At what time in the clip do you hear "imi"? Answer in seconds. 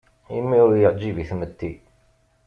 0.37-0.57